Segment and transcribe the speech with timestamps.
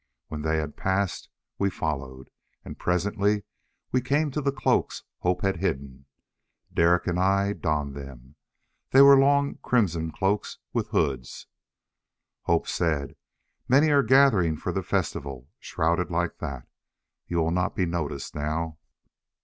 [0.29, 1.29] When they had passed
[1.59, 2.31] we followed,
[2.65, 3.43] and presently
[3.91, 6.07] we came to the cloaks Hope had hidden.
[6.73, 8.33] Derek and I donned them.
[8.89, 11.45] They were long crimson cloaks with hoods.
[12.45, 13.15] Hope said,
[13.69, 16.65] "Many are gathering for the festival shrouded like that.
[17.27, 18.79] You will not be noticed now."